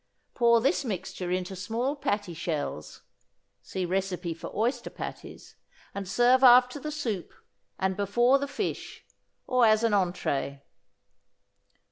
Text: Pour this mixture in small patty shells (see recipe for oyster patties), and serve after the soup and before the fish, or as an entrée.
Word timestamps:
Pour 0.33 0.59
this 0.61 0.83
mixture 0.83 1.29
in 1.29 1.45
small 1.45 1.95
patty 1.95 2.33
shells 2.33 3.03
(see 3.61 3.85
recipe 3.85 4.33
for 4.33 4.51
oyster 4.55 4.89
patties), 4.89 5.57
and 5.93 6.07
serve 6.09 6.43
after 6.43 6.79
the 6.79 6.89
soup 6.89 7.31
and 7.77 7.95
before 7.95 8.39
the 8.39 8.47
fish, 8.47 9.05
or 9.45 9.63
as 9.63 9.83
an 9.83 9.91
entrée. 9.91 10.61